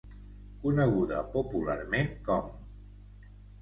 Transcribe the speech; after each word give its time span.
Coneguda 0.63 1.21
popularment 1.37 2.13
com: 2.29 2.53